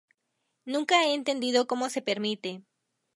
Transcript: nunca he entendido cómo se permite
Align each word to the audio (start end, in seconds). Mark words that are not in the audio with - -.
nunca 0.65 1.03
he 1.03 1.13
entendido 1.13 1.67
cómo 1.67 1.87
se 1.91 2.01
permite 2.01 2.63